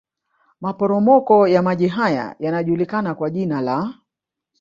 Maporomoko 0.61 1.47
ya 1.47 1.61
maji 1.61 1.87
haya 1.87 2.35
yanajulikana 2.39 3.15
kwa 3.15 3.29
jina 3.29 3.61
la 3.61 3.93